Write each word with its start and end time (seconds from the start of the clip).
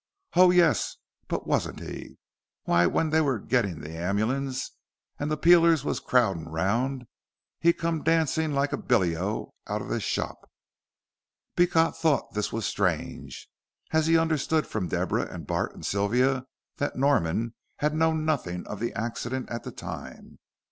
Ho, 0.33 0.49
yuss, 0.49 0.97
but 1.27 1.45
warn't 1.45 1.79
he? 1.79 2.17
Why, 2.63 2.87
when 2.87 3.11
they 3.11 3.21
was 3.21 3.39
a 3.43 3.45
gitin' 3.45 3.81
the 3.81 3.95
ambulance, 3.95 4.71
an' 5.19 5.29
the 5.29 5.37
peelers 5.37 5.85
wos 5.85 5.99
a 5.99 6.01
crowdin' 6.01 6.49
round, 6.49 7.05
he 7.59 7.71
come 7.71 8.01
dancing 8.01 8.51
like 8.51 8.71
billeo 8.71 9.51
out 9.67 9.83
of 9.83 9.89
his 9.91 10.01
shorp." 10.01 10.49
Beecot 11.55 11.95
thought 11.95 12.33
this 12.33 12.51
was 12.51 12.65
strange, 12.65 13.47
as 13.91 14.07
he 14.07 14.17
understood 14.17 14.65
from 14.65 14.87
Deborah 14.87 15.31
and 15.31 15.45
Bart 15.45 15.75
and 15.75 15.85
Sylvia 15.85 16.45
that 16.77 16.95
Norman 16.95 17.53
had 17.75 17.93
known 17.93 18.25
nothing 18.25 18.65
of 18.65 18.79
the 18.79 18.91
accident 18.95 19.51
at 19.51 19.63
the 19.65 19.71
time. 19.71 20.39